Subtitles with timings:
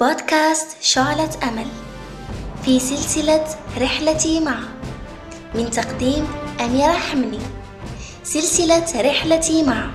[0.00, 1.66] بودكاست شعلة أمل
[2.64, 3.44] في سلسلة
[3.80, 4.58] رحلتي مع
[5.54, 6.28] من تقديم
[6.60, 7.38] أميرة حمني.
[8.24, 9.90] سلسلة رحلتي مع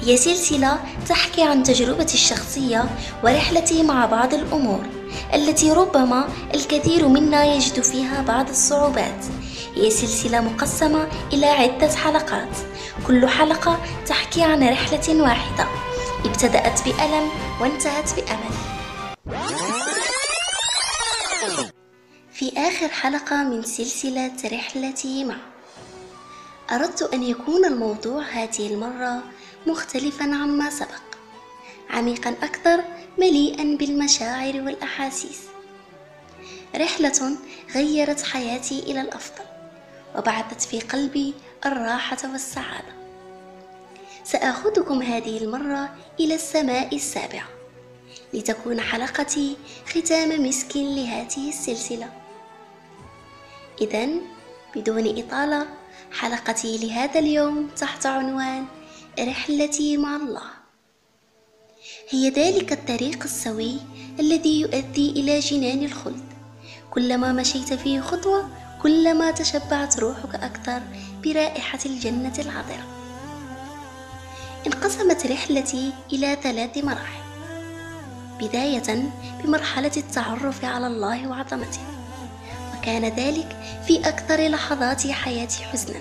[0.00, 2.84] هي سلسلة تحكي عن تجربتي الشخصية
[3.24, 4.80] ورحلتي مع بعض الأمور
[5.34, 9.24] التي ربما الكثير منا يجد فيها بعض الصعوبات.
[9.74, 12.56] هي سلسلة مقسمة إلى عدة حلقات.
[13.06, 15.66] كل حلقة تحكي عن رحلة واحدة.
[16.24, 17.28] ابتدأت بألم
[17.60, 18.71] وانتهت بأمل.
[22.32, 25.36] في آخر حلقة من سلسلة رحلتي مع.
[26.72, 29.22] أردت أن يكون الموضوع هذه المرة
[29.66, 31.02] مختلفا عما سبق
[31.90, 32.84] عميقا أكثر
[33.18, 35.40] مليئا بالمشاعر والأحاسيس.
[36.76, 37.36] رحلة
[37.74, 39.44] غيرت حياتي إلى الأفضل
[40.16, 41.34] وبعثت في قلبي
[41.66, 42.92] الراحة والسعادة.
[44.24, 47.61] سآخذكم هذه المرة إلى السماء السابعة.
[48.32, 52.08] لتكون حلقتي ختام مسك لهذه السلسلة.
[53.80, 54.08] إذا
[54.76, 55.66] بدون إطالة
[56.12, 58.66] حلقتي لهذا اليوم تحت عنوان
[59.20, 60.42] رحلتي مع الله.
[62.08, 63.76] هي ذلك الطريق السوي
[64.20, 66.32] الذي يؤدي إلى جنان الخلد.
[66.90, 68.48] كلما مشيت فيه خطوة
[68.82, 70.82] كلما تشبعت روحك أكثر
[71.24, 72.86] برائحة الجنة العطرة
[74.66, 77.21] انقسمت رحلتي إلى ثلاث مراحل.
[78.42, 79.12] بداية
[79.44, 81.80] بمرحلة التعرف على الله وعظمته
[82.78, 86.00] وكان ذلك في أكثر لحظات حياتي حزنا.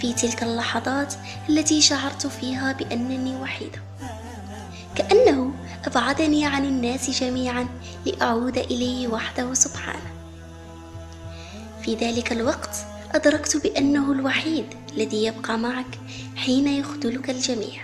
[0.00, 1.14] في تلك اللحظات
[1.48, 3.78] التي شعرت فيها بأنني وحيدة.
[4.94, 5.52] كأنه
[5.86, 7.66] أبعدني عن الناس جميعا
[8.06, 10.10] لأعود إليه وحده سبحانه.
[11.82, 12.76] في ذلك الوقت
[13.14, 15.98] أدركت بأنه الوحيد الذي يبقى معك
[16.36, 17.82] حين يخذلك الجميع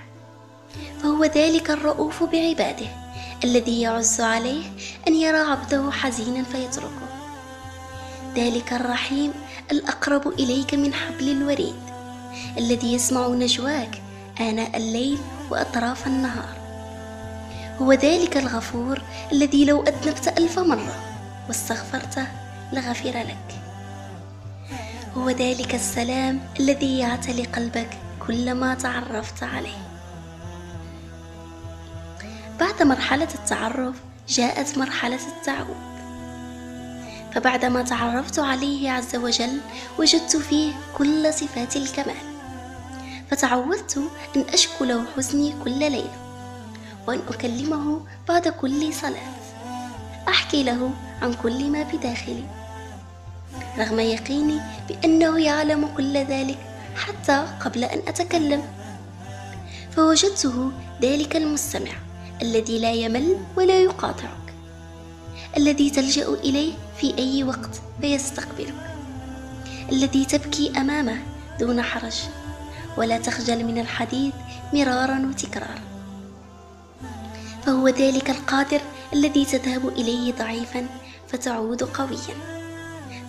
[1.02, 2.99] فهو ذلك الرؤوف بعباده.
[3.44, 4.62] الذي يعز عليه
[5.08, 7.08] أن يرى عبده حزينا فيتركه.
[8.36, 9.33] ذلك الرحيم
[9.72, 11.74] الأقرب إليك من حبل الوريد
[12.58, 14.02] الذي يسمع نجواك
[14.40, 15.18] آناء الليل
[15.51, 16.56] وأطراف النهار.
[17.78, 19.02] هو ذلك الغفور
[19.33, 20.96] الذي لو أذنبت ألف مرة
[21.48, 22.27] واستغفرته
[22.72, 23.61] لغفر لك.
[25.17, 27.90] هو ذلك السلام الذي يعتلي قلبك
[28.27, 29.89] كلما تعرفت عليه.
[32.60, 33.96] بعد مرحلة التعرف
[34.28, 35.90] جاءت مرحلة التعود.
[37.34, 39.60] فبعدما تعرفت عليه عز وجل
[39.98, 42.16] وجدت فيه كل صفات الكمال.
[43.30, 43.98] فتعودت
[44.36, 46.10] أن أشكو له حزني كل ليلة
[47.08, 49.32] وأن أكلمه بعد كل صلاة.
[50.28, 50.90] أحكي له
[51.22, 52.44] عن كل ما بداخلي
[53.78, 56.58] رغم يقيني بأنه يعلم كل ذلك
[56.96, 58.62] حتى قبل أن أتكلم.
[59.96, 60.72] فوجدته
[61.02, 62.09] ذلك المستمع.
[62.42, 64.55] الذي لا يمل ولا يقاطعك
[65.56, 68.74] الذي تلجأ إليه في أي وقت فيستقبلك
[69.92, 71.18] الذي تبكي أمامه
[71.61, 72.17] دون حرج
[72.96, 74.34] ولا تخجل من الحديث
[74.74, 75.83] مرارا وتكرارا.
[77.67, 78.80] فهو ذلك القادر
[79.12, 80.86] الذي تذهب إليه ضعيفا
[81.28, 82.36] فتعود قويا.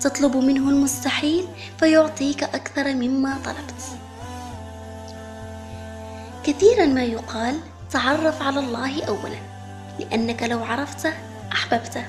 [0.02, 1.48] تطلب منه المستحيل
[1.80, 3.82] فيعطيك أكثر مما طلبت.
[6.44, 7.60] كثيرا ما يقال
[7.92, 9.40] تعرف على الله أولا
[10.00, 11.14] لأنك لو عرفته
[11.52, 12.06] أحببته.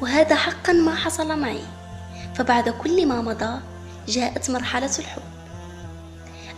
[0.00, 1.64] وهذا حقا ما حصل معي.
[2.34, 3.60] فبعد كل ما مضى
[4.08, 5.22] جاءت مرحلة الحب.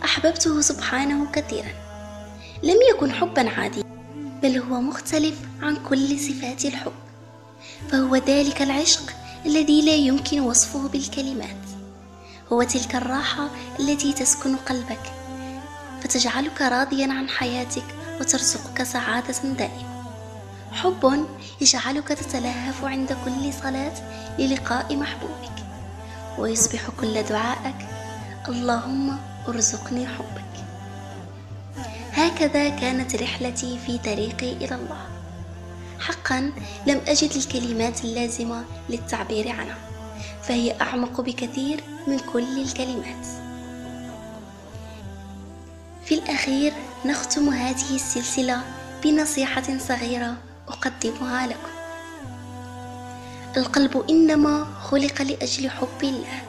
[0.03, 1.71] أحببته سبحانه كثيرا.
[2.63, 3.83] لم يكن حبا عاديا
[4.43, 6.93] بل هو مختلف عن كل صفات الحب.
[7.91, 9.13] فهو ذلك العشق
[9.45, 11.65] الذي لا يمكن وصفه بالكلمات.
[12.53, 13.49] هو تلك الراحة
[13.79, 15.11] التي تسكن قلبك
[16.01, 17.85] فتجعلك راضيا عن حياتك
[18.19, 19.95] وترزقك سعادة دائمة.
[20.71, 21.25] حب
[21.61, 23.93] يجعلك تتلهف عند كل صلاة
[24.39, 25.55] للقاء محبوبك
[26.37, 27.75] ويصبح كل دعائك
[28.47, 29.17] اللهم
[29.47, 30.55] ارزقني حبك.
[32.13, 35.05] هكذا كانت رحلتي في طريقي إلى الله.
[35.99, 36.51] حقا
[36.87, 39.77] لم أجد الكلمات اللازمة للتعبير عنها
[40.43, 43.44] فهي أعمق بكثير من كل الكلمات.
[46.05, 46.73] في الأخير
[47.05, 48.61] نختم هذه السلسلة
[49.03, 50.37] بنصيحة صغيرة
[50.67, 51.75] أقدمها لكم.
[53.57, 56.41] القلب إنما خلق لأجل حب الله.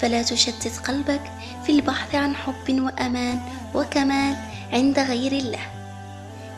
[0.00, 1.20] فلا تشتت قلبك
[1.66, 3.40] في البحث عن حب وأمان
[3.74, 4.36] وكمال
[4.72, 5.66] عند غير الله.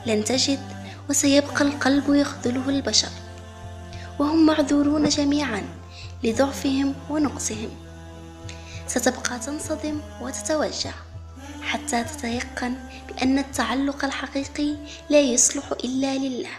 [0.07, 0.61] لن تجد
[1.11, 3.11] وسيبقى القلب يخذله البشر.
[4.19, 5.63] وهم معذورون جميعا
[6.25, 7.71] لضعفهم ونقصهم.
[8.87, 10.93] ستبقى تنصدم وتتوجع
[11.67, 12.75] حتى تتيقن
[13.09, 14.77] بأن التعلق الحقيقي
[15.11, 16.57] لا يصلح إلا لله.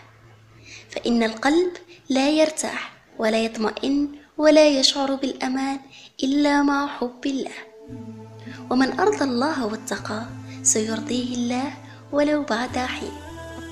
[0.89, 1.71] فإن القلب
[2.09, 4.07] لا يرتاح ولا يطمئن
[4.38, 5.80] ولا يشعر بالأمان
[6.24, 7.57] إلا مع حب الله.
[8.69, 10.25] ومن أرضى الله واتقى
[10.63, 11.74] سيرضيه الله
[12.12, 13.12] ولو بعد حين.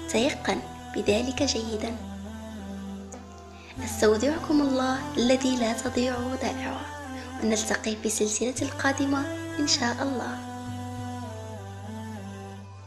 [0.10, 0.60] تيقن
[0.96, 1.96] بذلك جيدا.
[3.84, 6.86] أستودعكم الله الذي لا تضيع ودائعه
[7.44, 9.26] ونلتقي في سلسلة القادمة
[9.60, 10.55] إن شاء الله.